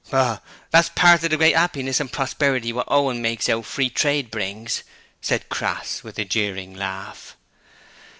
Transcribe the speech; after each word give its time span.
'Oh, 0.11 0.39
that's 0.71 0.89
part 0.89 1.23
of 1.23 1.29
the 1.29 1.37
great 1.37 1.53
'appiness 1.55 2.01
an' 2.01 2.07
prosperity 2.07 2.73
wot 2.73 2.87
Owen 2.87 3.21
makes 3.21 3.47
out 3.47 3.67
Free 3.67 3.91
Trade 3.91 4.31
brings,' 4.31 4.81
said 5.21 5.47
Crass 5.49 6.01
with 6.01 6.17
a 6.17 6.25
jeering 6.25 6.73
laugh. 6.73 7.37